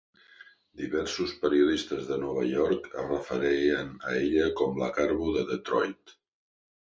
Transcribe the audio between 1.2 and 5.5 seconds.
periodistes de Nova York es referien a ella com la "Garbo de